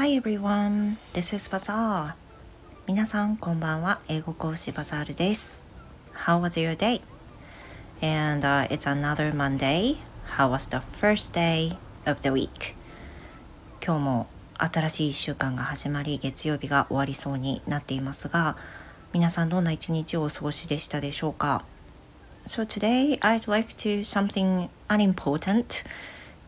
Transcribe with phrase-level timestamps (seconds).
[0.00, 2.14] Hi everyone, this is Bazaar.
[2.86, 4.00] 皆さんこんばんは。
[4.06, 5.64] 英語講師バザールです。
[6.24, 7.02] How was your day?
[8.00, 9.96] And、uh, it's another Monday.
[10.36, 11.76] How was the first day
[12.08, 12.76] of the week?
[13.84, 14.26] 今日も
[14.56, 18.56] 新しい1週間が始まり、月曜日が終わりそうになっていますが、
[19.12, 21.64] 皆さんどんな一日をお過ごしでしたでしょうか
[22.46, 25.84] So today I'd like to something unimportant.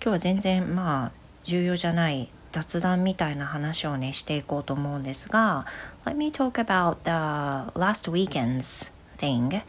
[0.00, 1.12] 今日は全然まあ
[1.42, 5.65] 重要じゃない雑談みたいな話をねしていこうと思うんですが
[6.05, 9.61] Let me talk about the last weekend's thing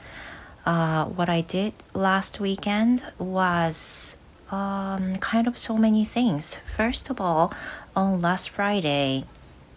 [0.64, 4.18] uh, what I did last weekend was
[4.52, 7.52] um, kind of so many things first of all
[7.96, 9.24] on last Friday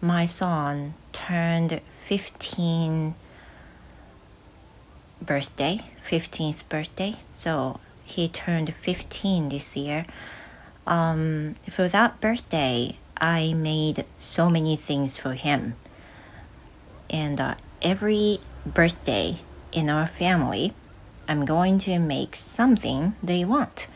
[0.00, 3.14] my son turned 15
[5.20, 10.06] birthday 15th birthday so he turned 15 this year
[10.86, 15.76] um, for that birthday, I made so many things for him.
[17.08, 19.38] And uh, every birthday
[19.72, 20.72] in our family,
[21.28, 23.88] I'm going to make something they want.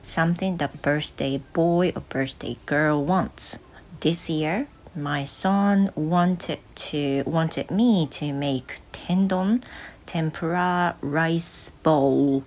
[0.00, 3.58] Something the birthday boy or birthday girl wants.
[4.00, 9.64] This year, my son wanted to wanted me to make tendon
[10.06, 12.44] tempura rice bowl.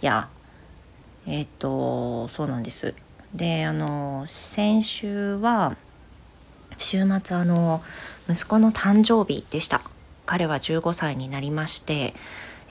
[0.00, 0.26] Yeah.
[1.30, 2.94] えっと、そうなんです。
[3.33, 5.75] であの先週は
[6.77, 7.81] 週末あの
[8.29, 9.81] 息子の誕生日でした。
[10.25, 12.13] 彼は15歳になりまして、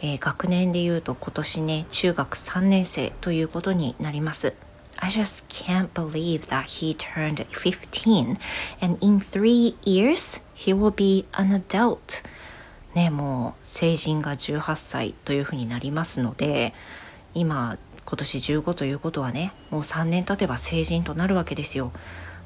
[0.00, 4.54] えー、学年でいうと今年ね中学3年生ということになります。
[4.98, 8.38] I just can't believe that he turned 15
[8.80, 12.24] and in three years he will be an adult.
[12.94, 16.72] ねもう成人が18歳というふうになりますので
[17.34, 17.78] 今
[18.12, 21.92] 今年15ということはねもう3年経てば成人となるわけですよ。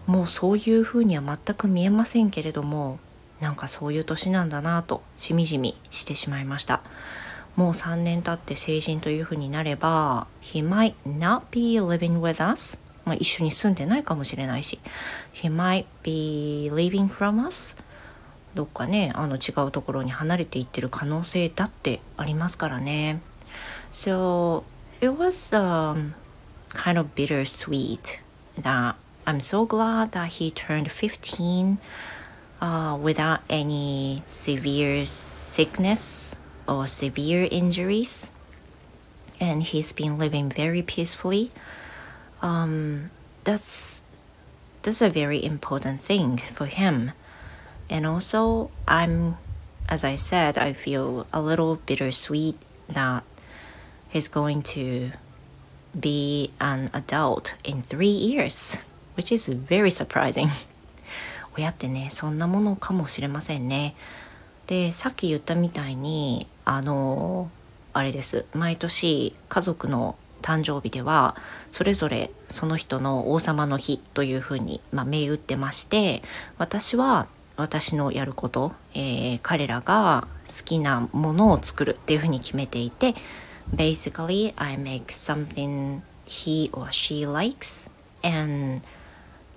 [0.07, 3.01] もうそういうふうには全く見えませんけれども
[3.41, 6.83] なんかそういう年なんだなとしみじみしてしまいました。
[7.57, 14.79] もう3年経って成人というふうになれば He might not be living with us まあ、一緒に住んでないかもしれないし
[15.33, 17.77] He might be leaving from us
[18.55, 23.21] どっかねあの違うところに離れていってる可能性だってありますからね。
[23.91, 24.63] So
[25.01, 26.15] it was um,
[26.71, 28.21] kind of bittersweet
[28.57, 28.97] that
[29.27, 31.79] I'm so glad that he turned 15
[32.61, 36.37] uh, without any severe sickness
[36.69, 38.31] or severe injuries.
[39.39, 41.51] And he's been living very peacefully.
[42.41, 43.11] Um,
[43.45, 44.05] that's
[44.83, 47.11] that's a very important thing for him.
[47.91, 49.37] And also, I'm,
[49.89, 52.57] as I said, I feel a little bittersweet
[52.89, 53.25] that
[54.13, 55.13] he's going to
[55.99, 58.79] be an adult in three years,
[59.17, 60.49] which is very surprising.
[61.57, 63.95] 親ってね、そんなものかもしれませんね。
[64.67, 67.51] で、さっき言ったみたいに、あの、
[67.93, 68.45] あれです。
[68.53, 71.35] 毎年家族の誕生日では
[71.73, 76.23] それぞれその人の王様の日というふうに、まあ、銘打ってまして
[76.57, 83.15] 私は私のやること、えー、彼らが好きなものを作るっていうふうに決めていて
[83.75, 87.91] basically I make something he or she likes
[88.23, 88.83] and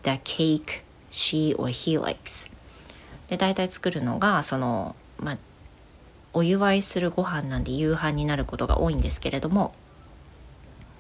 [0.04, 2.50] the cake she or he likes.
[3.28, 5.38] で大体作るのがそのまあ
[6.34, 9.74] お祝いするご飯なんで夕飯になることが多いんですけれども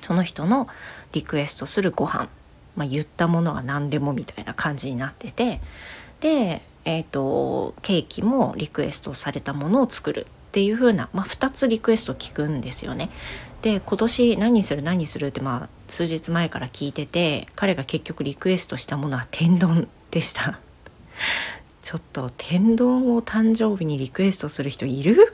[0.01, 0.67] その人の
[1.11, 2.29] リクエストするご飯、
[2.75, 5.61] まあ、言ったものは何でもみたいな感じになってて
[6.19, 10.27] で、えーとケーキもリクエストされたものを作る。
[10.49, 13.11] っていう風な、まあ、2つリクエスト聞くんですよね。
[13.61, 20.59] で今年何する何するってまあ数日前から聞いてて彼が結局リクエストしたものは天丼でした。
[21.83, 25.33] ちょっと天丼を誕生日にリクエストする人いる？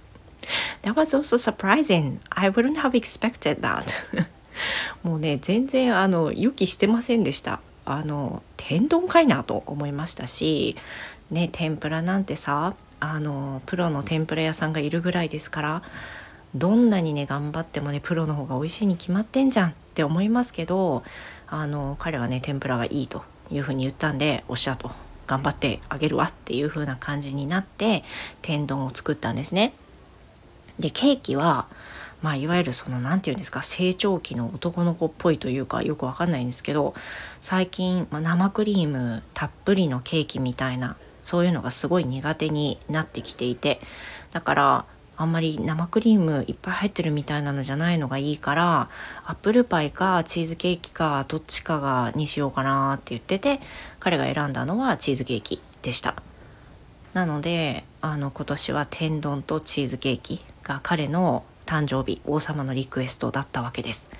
[0.82, 2.18] That was also surprising.
[2.30, 3.84] I wouldn't have expected that.
[5.02, 7.60] もうね全然あの予期してませんでした。
[7.84, 10.76] あの天丼かいなと思いましたし
[11.30, 15.82] ね天ぷらなんてさあのプロの天ぷら屋さんがいるぐらいですから
[16.54, 21.02] どんなにね頑張ってもねプロの方が美味しいに決まってんじゃんって思いますけど
[21.48, 24.92] あの彼はね天ぷらがいいというふうに言ったんでおっしゃと
[25.26, 28.04] 頑張ってあげるわっていう風な感じになって
[28.40, 29.74] 天丼を作ったんですね。
[30.78, 31.66] でケーキは
[32.22, 36.94] まあいわゆるその何て言うんですか成長期の男の子っぽいというかよくわかんないんですけど
[37.40, 43.80] 最近、まあ、生クリームたっぷりのケーキみたいなそういうのがすごい苦手になってきていて
[44.32, 44.84] だから
[45.16, 48.88] あんまり生クリームいっぱい入ってるみたいなのじゃないのがいいから
[49.24, 53.60] アップルパイかチーズケーキかどっちかがにしようかなって言ってて
[54.00, 56.14] 彼が選んだのはチーズケーキでした。
[57.12, 64.10] なのであの今年は天丼とチーズケーキが彼の誕生日王様のリクエストだったわけです。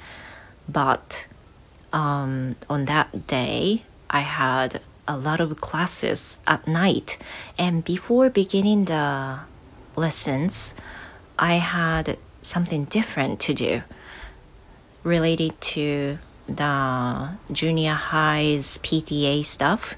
[0.70, 1.28] But
[1.90, 7.18] um, on that day I had a lot of classes at night
[7.58, 9.40] and before beginning the
[9.96, 10.74] lessons
[11.38, 13.82] I had something different to do
[15.02, 19.96] related to the junior high's PTA stuff.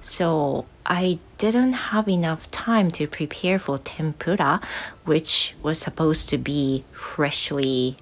[0.00, 4.60] So I didn't have enough time to prepare for tempura,
[5.04, 7.96] which was supposed to be freshly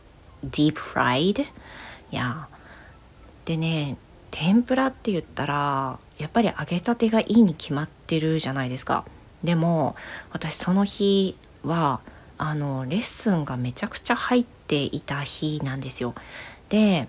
[0.48, 1.46] deep fried.
[2.10, 2.46] Yeah.
[3.44, 3.98] でね、
[4.36, 9.04] 天ぷらって言ったら、やっぱり揚げたてがいいに決まってるじゃないですか。
[9.44, 9.94] でも、
[10.32, 12.00] 私その日は、
[12.36, 16.14] あの、レッスンがめちゃくちゃ入っていた日なんですよ。
[16.68, 17.06] で、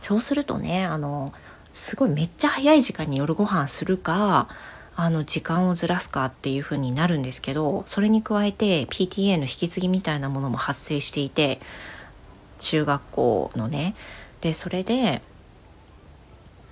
[0.00, 1.32] そうするとねあの
[1.72, 4.48] すごいめっちゃ早い時間に夜ご飯するか
[4.94, 11.60] あの時間をずらすかっていう風になるんですけどそれに加えて PTA の引き継ぎみたいなものも発生していて
[12.60, 13.94] 中学校のね
[14.40, 15.22] でそれで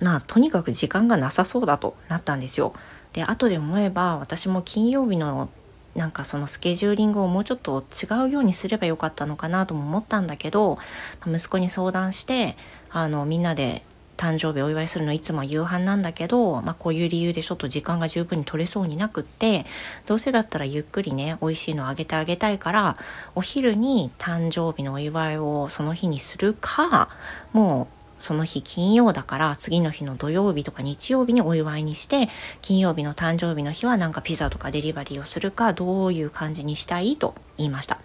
[0.01, 2.73] まあとにかく時間がなさそうだとなったんですよ。
[3.13, 5.49] で後で思えば私も金曜日の
[5.95, 10.77] なんかそのスケジューリングをもうちょっと違うようにすればよかったのかなとも思ったんだけど
[11.25, 12.57] 息子に相談して
[12.89, 13.83] あのみんなで
[14.17, 19.65] 誕生日お祝いするのいつも夕飯なんだけど、まあ、こういう理由でちょっと時間が十分に取れそうになくって
[20.05, 22.97] どうせだったらゆっくりね美味しいのあげてあげたいから
[23.35, 27.09] お昼に誕生日のお祝いをその日にするか
[27.51, 27.87] もう
[28.19, 32.29] その日金曜だから次の日の土曜日とか日曜日にお祝いにして
[32.61, 37.99] 金曜日の誕生日の日はなんかピザとかデリバリーをするかどういう感じにしたいと言いました。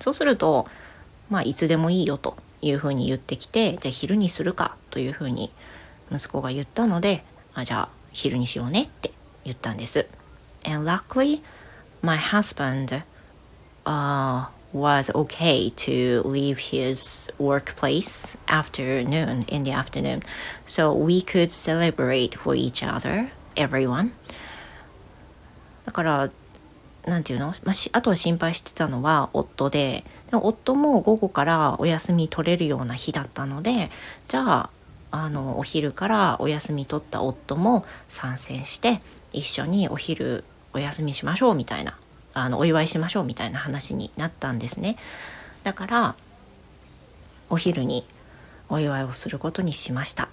[0.00, 0.66] そうすると
[1.30, 5.50] まあいつでもいいよというふうに言ってきてじゃあ昼にするかというふうに
[6.10, 7.24] 息子が言ったので
[7.54, 9.12] あじゃあ昼にしようねって
[9.44, 10.06] 言ったんです。
[10.64, 11.42] And luckily
[12.02, 13.02] my husband、
[13.84, 20.22] uh, was okay to leave his workplace afternoon in the afternoon
[20.64, 24.10] so we could celebrate for each other everyone
[25.84, 26.30] だから
[27.06, 33.90] なんていうの、まあ、あとは心配してたのは夫ででも夫も午後からお休み取れるような日だったので
[34.26, 34.70] じゃあ
[35.12, 39.00] あのお昼からお休み取った夫も参戦して
[39.32, 41.96] 一緒にお昼お休みしましょうみたいな
[42.38, 44.98] あのお祝いしましょうみたいな話になったんですね
[45.64, 46.16] だから
[47.48, 48.06] お昼に
[48.68, 50.28] お祝いをすることにしました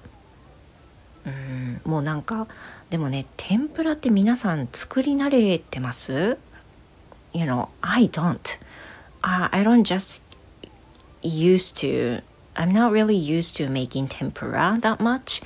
[1.26, 2.48] うんもうなんか
[2.90, 6.38] でもね天ぷらって皆さん作り慣れてます
[7.36, 8.60] You know, I don't.
[9.24, 10.38] Uh, I don't just
[11.24, 12.22] used to
[12.56, 15.42] I'm not really used to making tempura that much.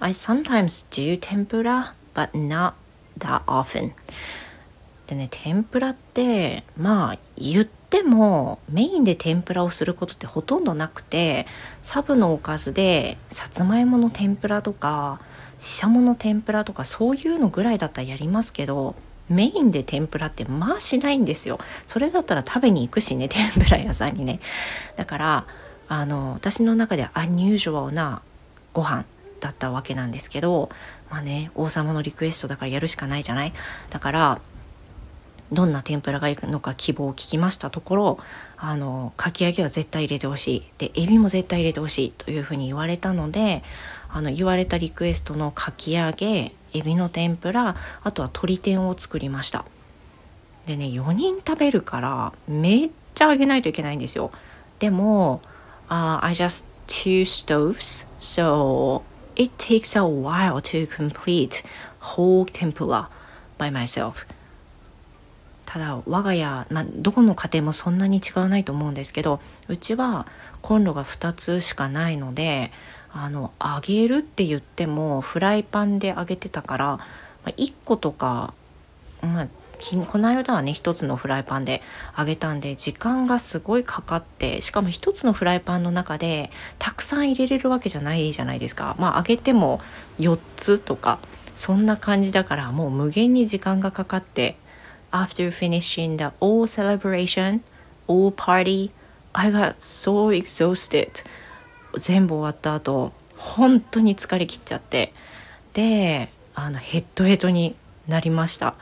[0.00, 2.74] I sometimes do tempura, but not
[3.18, 3.94] that often.
[5.08, 11.46] でね天ぷらってまあ言ってもメインで天ぷらをすることってほとんどなくて
[11.82, 15.20] サブのおかずでさつまいもの天ぷらとか
[15.58, 18.94] ししゃもの天ぷらとかそういうのぐらいだったらやりますけど
[19.30, 21.58] メインで天ぷらってまあしないんですよ。
[21.86, 24.40] それだったら食べに行くしね 天ぷら屋さんにね。
[24.96, 25.46] だから
[25.88, 28.22] あの私の中ではアンニュージュアルな
[28.72, 29.04] ご飯
[29.40, 30.70] だったわけなんですけど
[31.10, 33.52] まあね王様のリクエストだからやるしかないじゃない？
[33.90, 34.40] だから
[35.50, 38.18] どんな天ぷらがいいのか希望を聞きましたところ
[38.56, 40.64] あのかき揚げは絶対入れてほしい。
[40.78, 43.62] でエビも絶対入れてほしいというふうに言われたので
[44.10, 49.64] あの言われたリクエストのかき揚げエビの天ぷらあとは鶏天を作りました。
[50.66, 54.30] でね4人食べるからめっちゃ揚げないといけないんですよ。
[54.78, 55.40] でも、
[55.88, 59.02] uh, I just two stoves so
[59.34, 61.64] it takes a while to complete
[62.00, 63.08] whole tempura
[63.58, 64.26] by myself.
[65.68, 70.26] ただ我が家、まあ、どこの家庭もそんなに違わないと思うんですけどうちは
[70.62, 72.72] コンロが2つしかないので
[73.12, 77.04] あの揚げるって言ってもフライパンで揚げてたから、ま
[77.44, 78.54] あ、1個とか、
[79.20, 79.48] まあ、
[80.06, 81.82] この間はね1つのフライパンで
[82.16, 88.96] 揚げたんで時間がすごいかかってしかも1つのフライパンの中でたくさん入れれるわけじゃないじゃないですか。
[88.98, 89.82] まあ揚げても
[90.18, 91.18] 4つとか
[91.52, 94.56] そんな感じだからもう無限に時間がかかって
[95.12, 97.60] after finishing the all celebration,
[98.06, 98.90] all party,
[99.32, 101.24] I got so exhausted.
[101.98, 105.12] 全部終わった後、本当に疲れ切っちゃって。
[105.72, 108.74] で、あのヘッドヘッドになりました。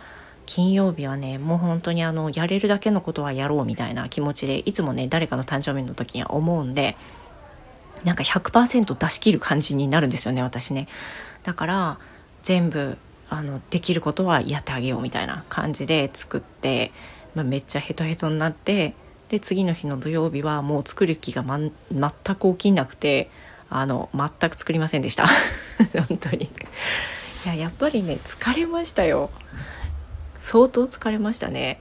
[0.47, 6.97] 金曜日はね、もう本当にあの、やれるだけのことはやろうみたいな気持ちで、いつもね、誰かの誕生日の時には思うんで、
[8.04, 10.87] なんか100%出し切る感じになるんですよね、私ね。
[11.42, 11.99] だから、
[12.42, 12.97] 全部
[13.28, 16.92] あのできることはやってあげようみたいな感じで作って、
[17.35, 18.95] まあ、めっちゃヘトヘトになって
[19.28, 21.71] で次の日の土曜日はもう作る気が、ま、全
[22.37, 23.30] く起きなくて
[23.68, 25.26] あの全く作りませんでした。
[26.09, 26.45] 本当に。
[26.45, 29.30] いややっぱりね疲れましたよ。
[30.38, 31.80] 相当疲れましたね。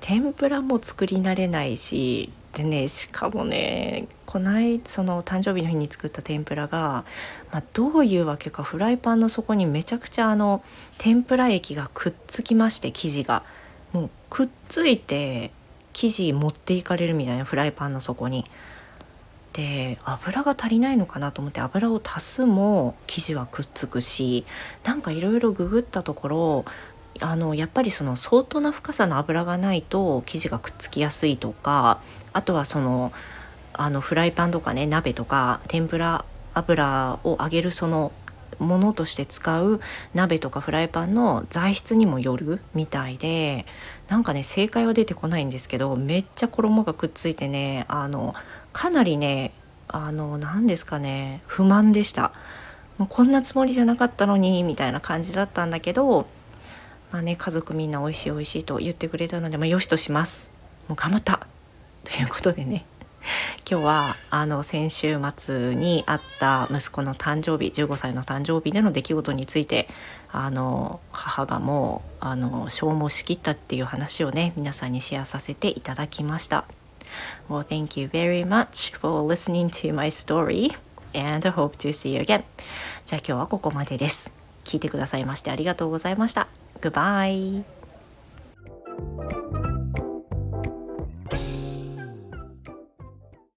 [0.00, 7.04] 天ぷらも作り慣れないしでねしかもねこないその誕生日の日に作った天ぷらが、
[7.50, 10.62] まあ、どういうわけかフライパンの底にめちゃくちゃあの
[10.98, 13.42] 天ぷら液がくっつきまして生地が
[13.92, 15.50] もうくっついて
[15.92, 18.44] 生地持っていかれるみたいなフライパンの底に。
[19.52, 24.46] で油が足りないのかなと思って油を足すも生地はくっつくし
[24.82, 26.64] なんかいろいろググったところ
[27.20, 32.00] あのやっぱりその相当な深さの油がないと生地がくっつきやすいとか
[32.32, 33.12] あとはその
[33.74, 38.12] あのフライパンとかね鍋とか天ぷら油を揚げるその
[38.58, 39.80] ものとして使う
[40.14, 43.66] 鍋とかフライパンの材質にもよるみたいで
[44.08, 48.34] なんかね正解は出てこないんですけどめっちゃ衣がくっついてねあの
[48.72, 49.52] かなりね
[49.88, 52.32] あの何ですかね不満でした。
[52.98, 56.26] もうこんなつもりじゃなかったのにみたいな感じだったんだけど
[57.12, 60.50] まあね家族みんな美味しい美味しいと言ってくれたのでまあよしとします
[60.88, 61.46] もう頑張った
[62.04, 62.86] ということでね
[63.70, 69.88] 今日はあの先週末にあった息子の誕生日15歳の誕生日での出来事について
[70.32, 76.64] あの母がもうあの消耗しきったっていう話をね皆さんにシェアさせていただきました。
[77.48, 80.74] Well, thank you very much for listening to my story
[81.14, 82.42] and I hope to see you again.
[83.04, 84.32] じゃあ今日はここまでです。
[84.64, 86.61] 聞いてくださいましてありがとうございました。
[86.82, 87.62] Goodbye!